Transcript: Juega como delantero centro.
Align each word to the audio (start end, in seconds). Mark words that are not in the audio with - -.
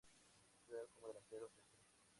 Juega 0.65 0.87
como 0.95 1.09
delantero 1.13 1.47
centro. 1.55 1.79